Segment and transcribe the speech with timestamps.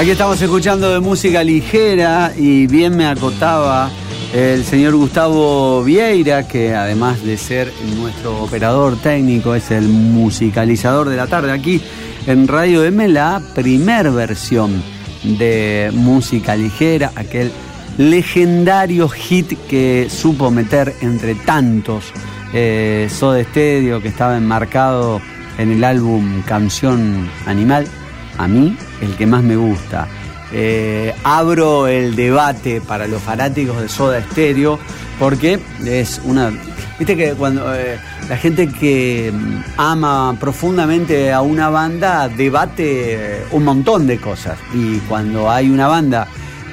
[0.00, 3.90] Aquí estamos escuchando de música ligera y bien me acotaba
[4.32, 11.16] el señor Gustavo Vieira, que además de ser nuestro operador técnico, es el musicalizador de
[11.16, 11.82] la tarde aquí
[12.26, 14.82] en Radio M, la primer versión
[15.22, 17.52] de música ligera, aquel
[17.98, 22.10] legendario hit que supo meter entre tantos
[22.54, 25.20] eh, Soda que estaba enmarcado
[25.58, 27.86] en el álbum Canción Animal,
[28.40, 30.08] a mí el que más me gusta.
[30.52, 34.78] Eh, abro el debate para los fanáticos de Soda Stereo
[35.18, 36.50] porque es una...
[36.98, 43.64] Viste que cuando eh, la gente que mm, ama profundamente a una banda debate un
[43.64, 46.26] montón de cosas y cuando hay una banda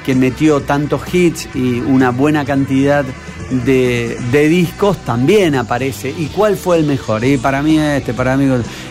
[0.04, 3.12] que metió tantos hits y una buena cantidad de,
[3.50, 6.14] discos también aparece.
[6.16, 7.24] ¿Y cuál fue el mejor?
[7.24, 8.46] Y para mí este, para mí...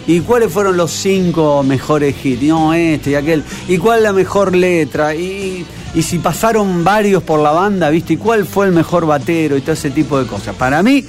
[0.08, 2.44] ¿Y cuáles fueron los cinco mejores hits?
[2.44, 3.44] No, este y aquel.
[3.68, 5.16] ¿Y cuál la mejor letra?
[5.16, 8.14] Y, y si pasaron varios por la banda, ¿viste?
[8.14, 9.58] ¿Y cuál fue el mejor batero?
[9.58, 10.56] Y todo ese tipo de cosas.
[10.56, 11.06] Para mí,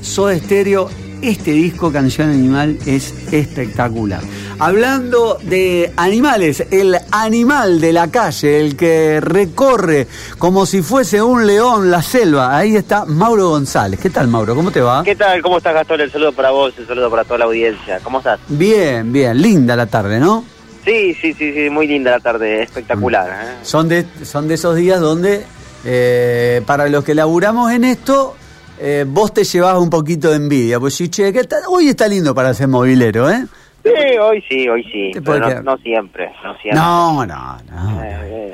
[0.00, 0.88] Soda Stereo
[1.22, 4.20] este disco Canción Animal es espectacular.
[4.58, 10.06] Hablando de animales, el animal de la calle, el que recorre
[10.38, 14.00] como si fuese un león la selva, ahí está Mauro González.
[14.00, 14.54] ¿Qué tal Mauro?
[14.54, 15.04] ¿Cómo te va?
[15.04, 15.42] ¿Qué tal?
[15.42, 16.00] ¿Cómo estás Gastón?
[16.00, 18.00] El saludo para vos, el saludo para toda la audiencia.
[18.02, 18.40] ¿Cómo estás?
[18.48, 20.42] Bien, bien, linda la tarde, ¿no?
[20.86, 23.28] Sí, sí, sí, sí, muy linda la tarde, espectacular.
[23.28, 23.58] ¿eh?
[23.62, 25.44] Son, de, son de esos días donde,
[25.84, 28.34] eh, para los que laburamos en esto,
[28.78, 31.30] eh, vos te llevas un poquito de envidia, pues sí, che,
[31.68, 33.44] hoy está lindo para ser movilero, ¿eh?
[33.94, 36.80] Sí, hoy sí, hoy sí, pero no, siempre, no siempre.
[36.80, 38.02] No, no, no.
[38.02, 38.52] Eh,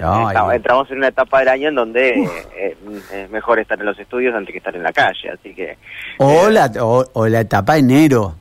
[0.54, 2.10] entramos en una etapa del año en donde
[2.56, 2.76] eh,
[3.12, 5.76] es mejor estar en los estudios antes que estar en la calle, así que...
[6.18, 8.34] O, la, o, la etapa enero.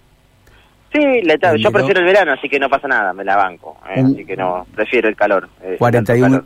[0.92, 3.78] Sí, la etapa, yo prefiero el verano, así que no pasa nada, me la banco,
[3.84, 5.48] así que no, prefiero el calor.
[5.78, 6.44] 41,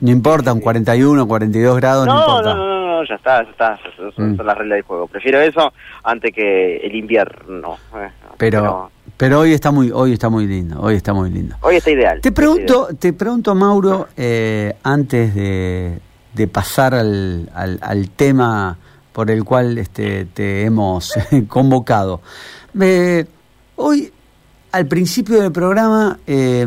[0.00, 2.54] no importa, un 41, 42 grados, no, importa.
[2.54, 3.78] No, no, no, ya está, ya está,
[4.14, 4.40] son, mm.
[4.40, 5.06] las reglas del juego.
[5.08, 5.72] Prefiero eso
[6.02, 7.76] antes que el invierno.
[7.96, 8.90] Eh, pero,
[9.20, 11.54] pero, hoy está muy, hoy está muy lindo, hoy está muy lindo.
[11.60, 12.22] Hoy está ideal.
[12.22, 16.00] Te pregunto, te pregunto, Mauro, eh, antes de,
[16.32, 18.78] de pasar al, al, tema
[19.12, 21.12] por el cual este, te hemos
[21.48, 22.22] convocado.
[22.80, 23.26] Eh,
[23.76, 24.10] hoy,
[24.72, 26.66] al principio del programa, eh,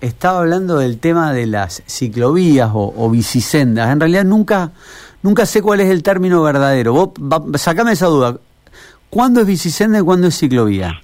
[0.00, 3.90] estaba hablando del tema de las ciclovías o, bicisendas.
[3.90, 4.70] En realidad nunca,
[5.22, 6.92] nunca sé cuál es el término verdadero.
[6.92, 7.10] Vos,
[7.60, 8.38] sacame esa duda.
[9.10, 11.00] ¿Cuándo es bicisenda y cuándo es ciclovía?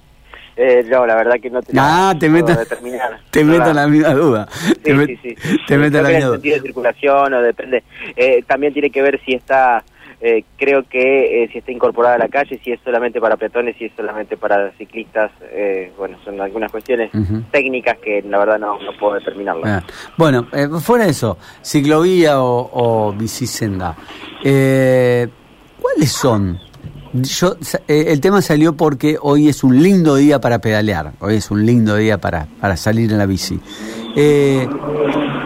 [0.57, 2.53] Eh, no, la verdad que no te, ah, te meto,
[3.31, 4.47] te meto la misma duda.
[4.51, 5.35] Sí, te, sí, sí.
[5.67, 6.35] Te meto la misma duda.
[6.35, 7.83] sentido de circulación o depende.
[8.15, 9.83] Eh, también tiene que ver si está
[10.19, 13.75] eh, creo que eh, si está incorporada a la calle, si es solamente para peatones,
[13.77, 17.11] si es solamente para ciclistas, eh, bueno, son algunas cuestiones
[17.51, 19.61] técnicas que la verdad no, no puedo determinarlo.
[19.65, 19.83] Ah,
[20.17, 20.47] bueno,
[20.81, 23.95] fuera eso, ciclovía o, o bicisenda,
[24.41, 26.66] ¿cuáles son?
[27.13, 27.55] Yo,
[27.87, 31.95] el tema salió porque hoy es un lindo día para pedalear, hoy es un lindo
[31.95, 33.59] día para, para salir en la bici.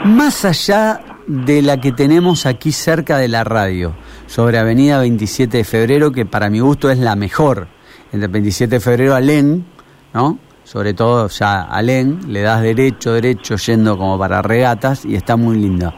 [0.06, 3.94] más allá de la que tenemos aquí cerca de la radio,
[4.28, 7.68] sobre Avenida 27 de Febrero, que para mi gusto es la mejor.
[8.12, 9.66] Entre 27 de Febrero a Len,
[10.14, 10.40] ¿no?
[10.64, 15.36] Sobre todo ya a Len, le das derecho, derecho, yendo como para regatas y está
[15.36, 15.94] muy lindo.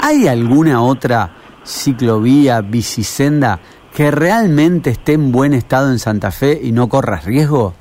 [0.00, 1.34] ¿Hay alguna otra
[1.64, 3.60] ciclovía, bicisenda
[3.94, 7.74] que realmente esté en buen estado en Santa Fe y no corras riesgo?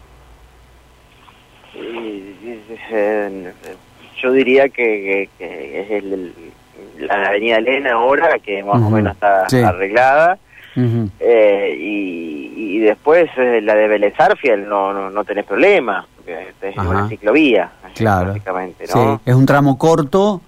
[4.21, 6.33] Yo diría que, es el,
[6.99, 10.37] la avenida Elena ahora, que más o menos está arreglada.
[11.19, 14.15] eh, y, después eh, la de Vélez
[14.67, 18.29] no, no, no tenés problema, porque es una ciclovía, claro.
[18.29, 19.17] básicamente, ¿no?
[19.17, 19.21] Sí.
[19.29, 20.41] Es un tramo corto.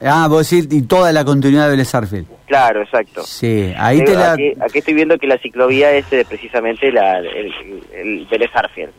[0.00, 1.92] Ah, vos decís, y toda la continuidad de Vélez
[2.46, 3.22] Claro, exacto.
[3.24, 4.32] Sí, ahí te la...
[4.32, 7.52] Aquí, estoy viendo que la ciclovía es eh, precisamente la, el,
[7.92, 8.50] el Vélez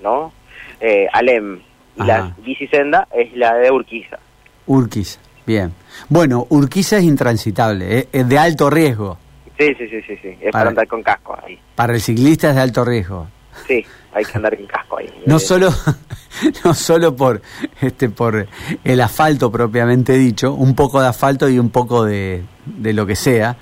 [0.02, 0.34] ¿no?
[0.80, 1.60] Eh, Alem.
[1.96, 4.20] Y la bicisenda es la de Urquiza.
[4.68, 5.20] Urquiza.
[5.48, 5.74] Bien.
[6.10, 8.08] Bueno, Urquiza es intransitable, ¿eh?
[8.12, 9.18] es de alto riesgo.
[9.58, 10.38] Sí, sí, sí, sí, sí.
[10.40, 11.58] es para, andar con casco ahí.
[11.74, 13.28] Para el ciclista es de alto riesgo.
[13.66, 15.10] Sí, hay que andar con casco ahí.
[15.26, 15.70] No solo,
[16.66, 17.42] no solo por,
[17.82, 18.48] este, por
[18.84, 23.16] el asfalto propiamente dicho, un poco de asfalto y un poco de, de lo que
[23.16, 23.56] sea,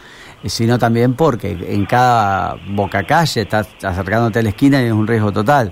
[0.44, 5.08] sino también porque en cada boca calle estás acercándote a la esquina y es un
[5.08, 5.72] riesgo total.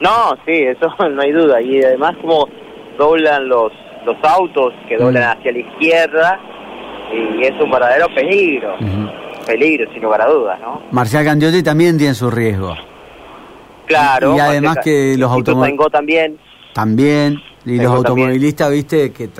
[0.00, 1.60] No, sí, eso no hay duda.
[1.60, 2.48] Y además como
[2.98, 3.72] doblan los
[4.04, 5.38] los autos que doblan mm.
[5.38, 6.40] hacia la izquierda
[7.12, 8.74] y es un verdadero peligro.
[9.46, 10.82] Peligro, sin lugar a dudas, ¿no?
[10.90, 12.74] Marcial Gandiotti también tiene su riesgo.
[13.86, 14.36] Claro.
[14.36, 15.78] Y, además que los automóviles...
[15.90, 16.38] también.
[16.72, 17.40] También.
[17.66, 19.30] Y los automovilistas, viste, que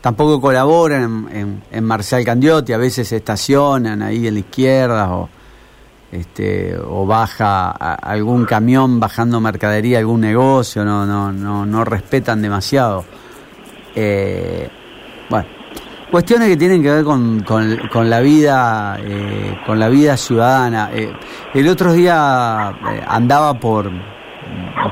[0.00, 5.28] tampoco colaboran en, en, Marcial Candiotti, a veces se estacionan ahí en la izquierda o
[6.12, 13.04] este o baja algún camión bajando mercadería algún negocio, no no no no respetan demasiado.
[13.94, 14.68] Eh,
[15.30, 15.48] bueno,
[16.10, 20.90] cuestiones que tienen que ver con, con, la vida eh, con la vida ciudadana.
[20.92, 21.12] Eh,
[21.54, 22.68] el otro día
[23.06, 23.90] andaba por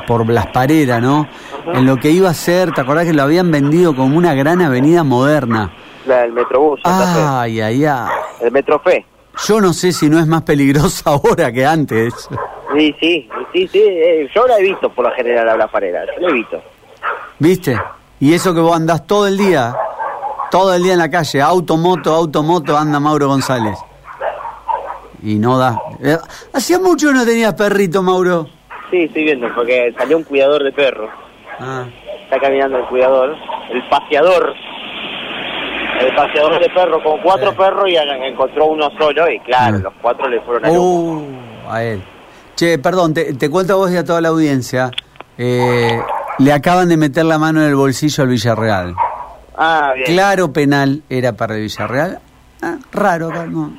[0.06, 1.28] por Parera, ¿no?
[1.66, 4.62] En lo que iba a ser, ¿te acordás que lo habían vendido como una gran
[4.62, 5.72] avenida moderna?
[6.06, 6.80] La del Metrobús.
[6.84, 8.08] Ay, ay, ay.
[8.40, 9.04] El Metrofe.
[9.46, 12.28] Yo no sé si no es más peligrosa ahora que antes.
[12.76, 13.82] Sí, sí, sí, sí.
[13.82, 16.62] Eh, yo la he visto por lo general a Parera, yo la he visto.
[17.38, 17.78] ¿Viste?
[18.20, 19.74] Y eso que vos andás todo el día,
[20.50, 23.78] todo el día en la calle, auto, moto, auto, moto, anda Mauro González.
[25.22, 25.80] Y no da.
[26.02, 26.16] Eh,
[26.52, 28.46] hacía mucho que no tenías perrito, Mauro.
[28.90, 31.10] Sí, estoy viendo, porque salió un cuidador de perros.
[31.58, 31.84] Ah.
[32.24, 33.34] Está caminando el cuidador,
[33.70, 34.54] el paseador.
[36.00, 39.82] El paseador de perros con cuatro perros y encontró uno solo y claro, mm.
[39.82, 41.26] los cuatro le fueron a uh,
[41.68, 42.02] a él.
[42.54, 44.92] Che, perdón, te, te cuento a vos y a toda la audiencia.
[45.36, 46.00] Eh,
[46.38, 48.94] le acaban de meter la mano en el bolsillo al Villarreal.
[49.58, 50.06] Ah, bien.
[50.06, 52.20] Claro penal era para el Villarreal.
[52.62, 53.72] Ah, raro, no.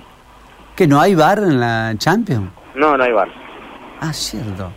[0.76, 2.50] ¿Que no hay bar en la Champions?
[2.76, 3.30] No, no hay bar.
[4.02, 4.72] Ah, cierto.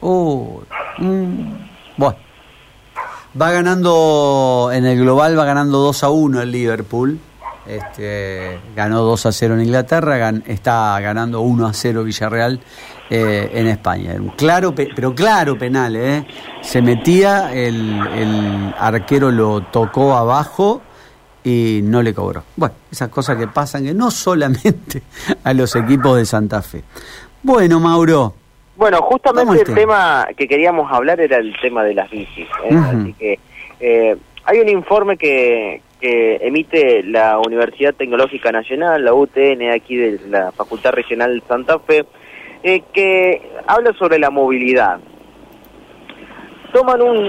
[0.00, 0.62] Oh,
[0.98, 2.16] Bueno.
[3.40, 7.18] Va ganando, en el global va ganando 2 a 1 el Liverpool.
[7.66, 12.60] Este, ganó 2 a 0 en Inglaterra, está ganando 1 a 0 Villarreal
[13.10, 14.14] eh, en España.
[14.36, 16.24] Claro, pero claro penal, ¿eh?
[16.60, 20.80] Se metía, el, el arquero lo tocó abajo
[21.44, 22.44] y no le cobró.
[22.56, 25.02] Bueno, esas cosas que pasan que no solamente
[25.44, 26.82] a los equipos de Santa Fe.
[27.42, 28.34] Bueno, Mauro,
[28.80, 32.48] bueno, justamente el tema que queríamos hablar era el tema de las bicis.
[32.64, 32.74] ¿eh?
[32.74, 33.38] Así que
[33.78, 40.18] eh, hay un informe que, que emite la Universidad Tecnológica Nacional, la UTN, aquí de
[40.30, 42.06] la Facultad Regional de Santa Fe,
[42.62, 45.00] eh, que habla sobre la movilidad.
[46.72, 47.26] Toman un,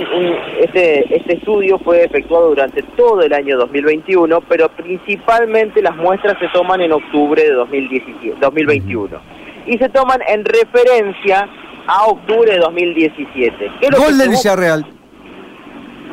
[0.60, 6.48] este, este estudio fue efectuado durante todo el año 2021, pero principalmente las muestras se
[6.50, 11.48] toman en octubre de 2017, 2021 y se toman en referencia
[11.88, 13.72] a octubre de 2017.
[13.98, 14.86] Gol del Villarreal.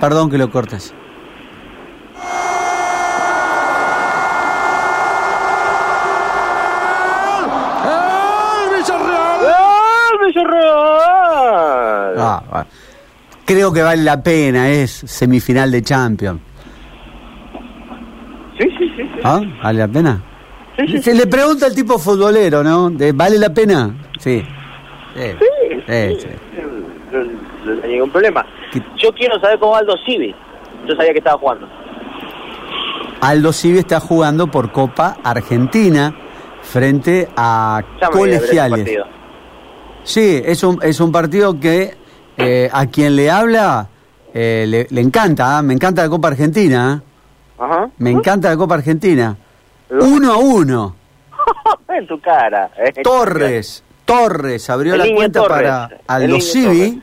[0.00, 0.94] Perdón que lo cortes.
[12.20, 12.66] Ah,
[13.44, 16.40] creo que vale la pena, es semifinal de Champions.
[18.58, 19.10] Sí, sí, sí.
[19.22, 19.40] ¿Ah?
[19.62, 20.22] ¿Vale la pena?
[21.02, 22.90] Se le pregunta al tipo futbolero, ¿no?
[23.14, 23.94] ¿Vale la pena?
[24.18, 24.44] Sí.
[25.14, 26.28] Sí, sí,
[27.12, 28.46] No, hay ningún problema.
[28.96, 30.34] Yo quiero saber cómo Aldo Civi.
[30.86, 31.68] Yo sabía que estaba jugando.
[33.20, 36.14] Aldo Civi está jugando por Copa Argentina
[36.62, 37.82] frente a
[38.12, 38.88] colegiales.
[40.04, 41.96] Sí, es un, es un partido que
[42.38, 43.88] eh, a quien le habla
[44.32, 45.62] eh, le, encanta, ¿ah?
[45.62, 47.02] me encanta la Copa Argentina.
[47.58, 47.64] ¿ah?
[47.64, 47.90] Ajá.
[47.98, 49.36] Me encanta la Copa Argentina.
[49.90, 50.96] Uno a uno.
[51.88, 52.70] en tu cara.
[52.76, 53.02] Eh.
[53.02, 57.02] Torres, Torres abrió la cuenta para Aldo Civi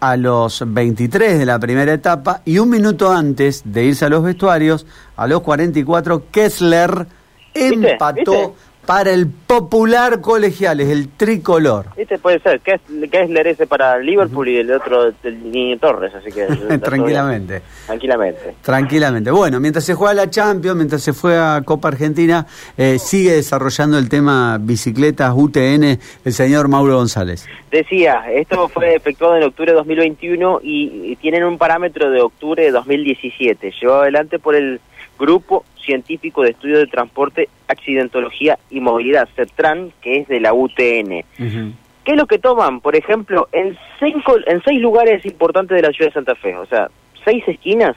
[0.00, 4.22] a los 23 de la primera etapa y un minuto antes de irse a los
[4.22, 7.06] vestuarios, a los 44, Kessler
[7.54, 8.54] empató
[8.86, 11.86] para el popular colegial, es el tricolor.
[11.96, 15.78] Este puede ser, que es, que es ese para Liverpool y el otro el Niño
[15.78, 16.46] Torres, así que...
[16.78, 17.62] Tranquilamente.
[17.86, 18.54] Tranquilamente.
[18.62, 19.30] Tranquilamente.
[19.30, 24.08] Bueno, mientras se juega la Champions, mientras se juega Copa Argentina, eh, sigue desarrollando el
[24.08, 27.46] tema bicicletas UTN el señor Mauro González.
[27.70, 32.62] Decía, esto fue efectuado en octubre de 2021 y, y tienen un parámetro de octubre
[32.62, 33.72] de 2017.
[33.80, 34.80] Llevado adelante por el
[35.18, 41.24] grupo científico de estudio de transporte, accidentología y movilidad, CETRAN, que es de la UTN.
[41.36, 42.80] ¿Qué es lo que toman?
[42.80, 46.66] Por ejemplo, en, cinco, en seis lugares importantes de la ciudad de Santa Fe, o
[46.66, 46.88] sea,
[47.24, 47.96] seis esquinas,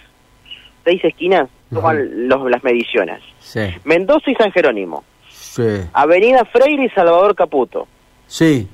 [0.83, 3.21] seis esquinas, toman los, las mediciones.
[3.83, 5.03] Mendoza y San Jerónimo.
[5.93, 7.87] Avenida Freire y Salvador Caputo.
[8.27, 8.67] Sí.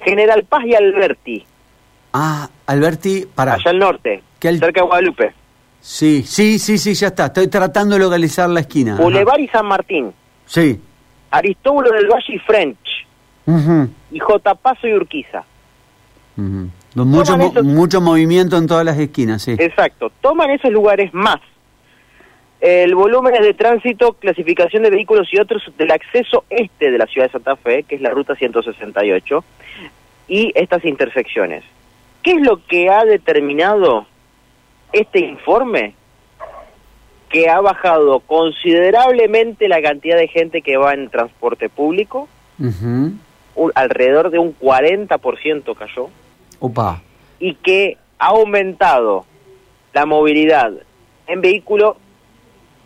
[0.00, 1.44] General Paz y Alberti.
[2.12, 3.54] Ah, Alberti, para.
[3.54, 5.32] Allá al norte, cerca de Guadalupe.
[5.82, 7.26] Sí, sí, sí, sí, ya está.
[7.26, 8.94] Estoy tratando de localizar la esquina.
[8.94, 10.12] Boulevard y San Martín.
[10.46, 10.80] Sí.
[11.32, 13.06] Aristóbulo del Valle y French.
[14.12, 14.54] Y J.
[14.54, 15.42] Paso y Urquiza.
[16.94, 19.56] mucho, mucho movimiento en todas las esquinas, sí.
[19.58, 20.12] Exacto.
[20.20, 21.40] Toman esos lugares más.
[22.60, 27.26] El volumen de tránsito, clasificación de vehículos y otros del acceso este de la ciudad
[27.26, 29.44] de Santa Fe, que es la ruta 168,
[30.28, 31.64] y estas intersecciones.
[32.22, 34.06] ¿Qué es lo que ha determinado
[34.92, 35.94] este informe
[37.28, 42.28] que ha bajado considerablemente la cantidad de gente que va en transporte público,
[43.74, 46.10] alrededor de un 40% cayó,
[46.60, 47.02] Opa.
[47.38, 49.24] y que ha aumentado
[49.94, 50.72] la movilidad
[51.26, 51.96] en vehículo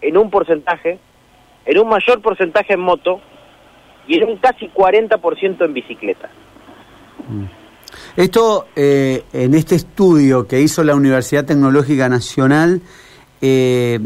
[0.01, 0.99] en un porcentaje,
[1.65, 3.21] en un mayor porcentaje en moto
[4.07, 6.31] y en un casi 40% en bicicleta.
[7.29, 7.66] Mm.
[8.17, 12.81] Esto, eh, en este estudio que hizo la Universidad Tecnológica Nacional,
[13.41, 14.01] eh,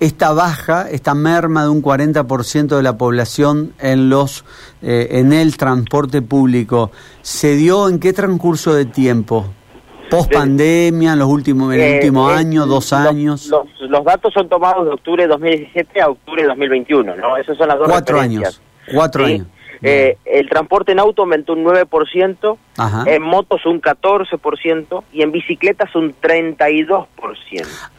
[0.00, 4.44] esta baja, esta merma de un 40% de la población en los
[4.82, 6.90] eh, en el transporte público,
[7.22, 9.46] ¿se dio en qué transcurso de tiempo?
[10.10, 13.50] ¿Post pandemia, en los últimos, en el último año, dos años?
[13.88, 17.36] Los, datos son tomados de octubre de 2017 a octubre de 2021, ¿no?
[17.36, 18.60] Esas son las dos Cuatro años.
[18.92, 19.46] Cuatro años.
[19.84, 22.56] Eh, el transporte en auto aumentó un 9%,
[23.06, 27.06] en motos un 14% y en bicicletas un 32%.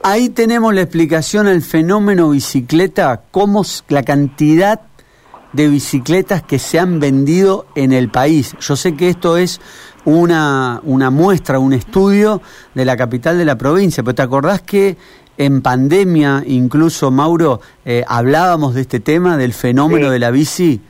[0.03, 4.81] Ahí tenemos la explicación del fenómeno bicicleta, cómo la cantidad
[5.53, 8.55] de bicicletas que se han vendido en el país.
[8.59, 9.61] Yo sé que esto es
[10.03, 12.41] una, una muestra, un estudio
[12.73, 14.97] de la capital de la provincia, pero ¿te acordás que
[15.37, 20.81] en pandemia, incluso Mauro, eh, hablábamos de este tema, del fenómeno de la bici?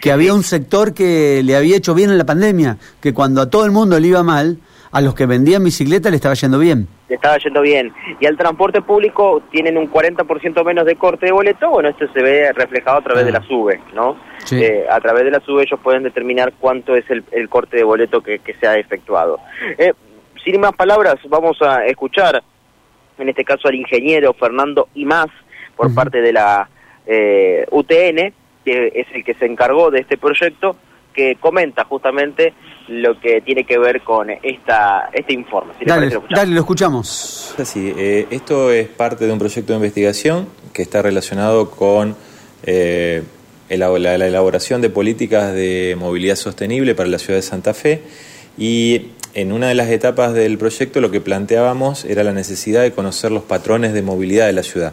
[0.00, 3.50] Que había un sector que le había hecho bien en la pandemia, que cuando a
[3.50, 4.58] todo el mundo le iba mal,
[4.94, 6.86] a los que vendían bicicleta le estaba yendo bien.
[7.08, 7.92] Le estaba yendo bien.
[8.20, 12.22] Y al transporte público tienen un 40% menos de corte de boleto, bueno, esto se
[12.22, 13.40] ve reflejado a través de ah.
[13.40, 14.16] la SUBE, ¿no?
[14.52, 18.20] Eh, a través de la SUBE ellos pueden determinar cuánto es el, corte de boleto
[18.20, 19.40] que, se ha efectuado.
[19.78, 19.94] Eh,
[20.44, 22.40] sin más palabras, vamos a escuchar,
[23.18, 25.30] en este caso al ingeniero Fernando Imaz,
[25.74, 26.68] por parte de la
[27.04, 28.32] eh, UTN,
[28.64, 30.76] que es el que se encargó de este proyecto,
[31.12, 32.54] que comenta justamente
[32.88, 35.72] lo que tiene que ver con esta este informe.
[35.86, 36.10] dale,
[36.52, 37.54] lo escuchamos.
[37.76, 42.16] Eh, esto es parte de un proyecto de investigación que está relacionado con
[42.64, 43.22] eh,
[43.70, 48.02] la, elaboración de políticas de movilidad sostenible para la ciudad de Santa Fe
[48.58, 52.92] y en una de las etapas del proyecto lo que planteábamos era la necesidad de
[52.92, 54.92] conocer los patrones de movilidad de la ciudad.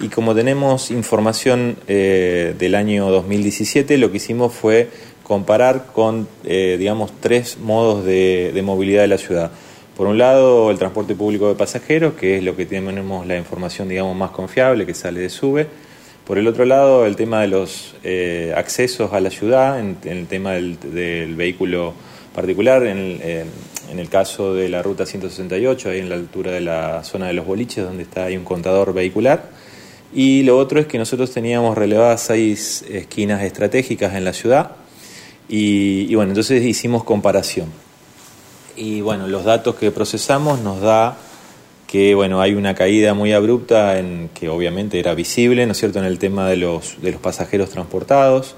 [0.00, 4.88] Y como tenemos información eh, del año 2017, lo que hicimos fue
[5.24, 9.50] comparar con, eh, digamos, tres modos de, movilidad de la ciudad.
[9.96, 13.88] Por un lado, el transporte público de pasajeros, que es lo que tenemos la información,
[13.88, 15.66] digamos, más confiable, que sale de SUBE.
[16.24, 20.28] Por el otro lado, el tema de los eh, accesos a la ciudad, en, el
[20.28, 21.92] tema del, vehículo
[22.32, 27.02] particular, en, en, el caso de la ruta 168, ahí en la altura de la
[27.02, 29.58] zona de los boliches, donde está ahí un contador vehicular.
[30.12, 34.70] Y lo otro es que nosotros teníamos relevadas seis esquinas estratégicas en la ciudad
[35.48, 37.68] y, bueno, entonces hicimos comparación.
[38.76, 41.18] Y bueno, los datos que procesamos nos da
[41.86, 45.98] que bueno, hay una caída muy abrupta en que obviamente era visible, ¿no es cierto?,
[45.98, 48.56] en el tema de los, de los pasajeros transportados,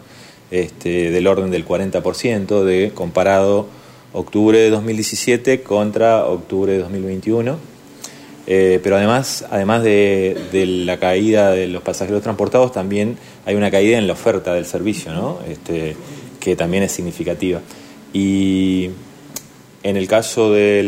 [0.50, 3.69] este, del orden del 40% de comparado
[4.12, 7.69] octubre de 2017 contra octubre de 2021
[8.52, 13.16] eh, pero además, además de, la caída de los pasajeros transportados, también
[13.47, 15.38] hay una caída en la oferta del servicio, ¿no?
[15.49, 15.95] este,
[16.40, 17.61] que también es significativa.
[18.12, 18.90] Y
[19.85, 20.83] en el caso de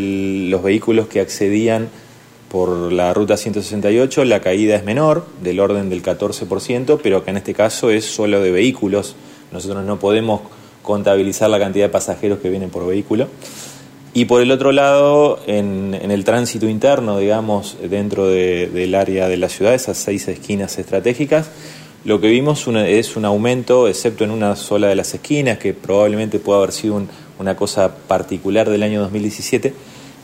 [0.49, 1.87] los vehículos que accedían
[2.49, 7.37] por la ruta 168, la caída es menor, del orden del 14%, pero que en
[7.37, 9.15] este caso es solo de vehículos.
[9.53, 10.41] Nosotros no podemos
[10.81, 13.29] contabilizar la cantidad de pasajeros que vienen por vehículo.
[14.15, 19.49] Y por el otro lado, en, el tránsito interno, digamos, dentro del área de la
[19.49, 21.49] ciudad, esas seis esquinas estratégicas,
[22.05, 26.37] lo que vimos es un aumento, excepto en una sola de las esquinas, que probablemente
[26.37, 27.01] pueda haber sido
[27.39, 29.73] una cosa particular del año 2017,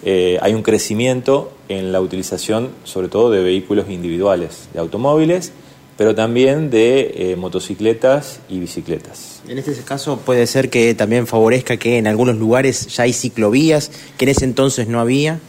[0.05, 5.51] eh, hay un crecimiento en la utilización, sobre todo, de vehículos individuales, de automóviles,
[5.99, 9.41] pero también de eh, motocicletas y bicicletas.
[9.49, 13.91] En este caso puede ser que también favorezca que en algunos lugares ya hay ciclovías,
[14.17, 15.39] que en ese entonces no había.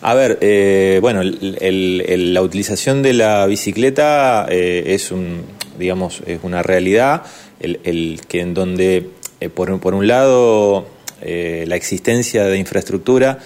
[0.00, 5.42] A ver, eh, bueno, la utilización de la bicicleta eh, es un,
[5.80, 7.24] digamos, es una realidad,
[7.58, 9.08] el, que en donde
[9.52, 10.86] por, por, un lado
[11.20, 13.40] la existencia de infraestructura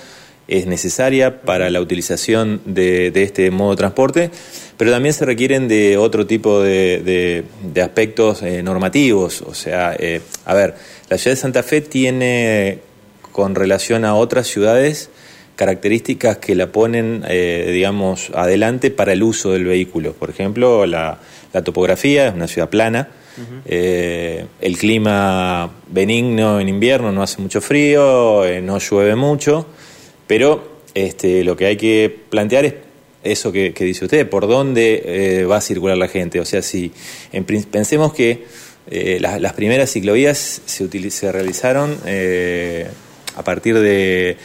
[0.49, 4.31] es necesaria para la utilización de, este modo de transporte,
[4.77, 7.45] pero también se requieren de otro tipo de,
[7.83, 9.43] aspectos eh, normativos.
[9.43, 10.75] O sea, eh, a ver,
[11.09, 12.79] la ciudad de Santa Fe tiene,
[13.33, 15.11] con relación a otras ciudades,
[15.57, 20.13] características que la ponen, eh, digamos, adelante para el uso del vehículo.
[20.13, 21.19] Por ejemplo, la,
[21.65, 23.09] topografía es una ciudad plana.
[23.67, 29.67] el clima benigno en invierno, no hace mucho frío, no llueve mucho,
[30.27, 32.75] pero este, lo que hay que plantear es
[33.23, 36.41] eso que, dice usted, por dónde eh, va a circular la gente.
[36.41, 36.93] O sea, si
[37.71, 38.45] pensemos que
[38.89, 42.87] eh, las, primeras ciclovías se, realizaron eh,
[43.35, 44.37] a partir de,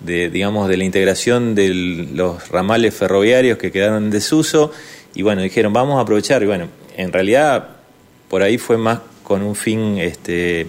[0.00, 4.72] digamos, de la integración de los ramales ferroviarios que quedaron en desuso
[5.14, 6.42] y bueno, dijeron, vamos a aprovechar.
[6.42, 7.76] Y bueno, en realidad
[8.28, 10.66] por ahí fue más con un fin este,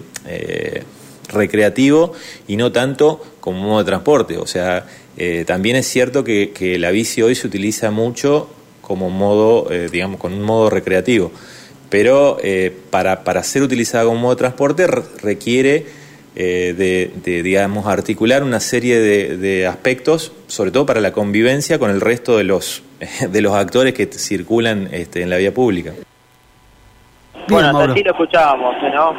[1.32, 2.12] recreativo
[2.46, 4.38] y no tanto como modo de transporte.
[4.38, 4.86] O sea,
[5.16, 8.48] eh, también es cierto que, la bici hoy se utiliza mucho
[8.80, 11.32] como modo, eh, digamos, con un modo recreativo.
[11.88, 16.02] Pero eh, para, para, ser utilizada como modo de transporte requiere
[16.34, 22.38] de, digamos, articular una serie de, aspectos, sobre todo para la convivencia con el resto
[22.38, 22.82] de los,
[23.30, 25.92] de los actores que circulan este, en la vía pública.
[27.48, 29.14] Bueno, así lo escuchábamos, ¿no?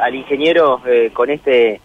[0.00, 0.80] al ingeniero
[1.12, 1.80] con este